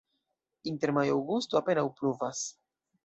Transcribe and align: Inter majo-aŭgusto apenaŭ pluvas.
Inter 0.71 0.93
majo-aŭgusto 0.99 1.59
apenaŭ 1.63 1.85
pluvas. 2.01 2.43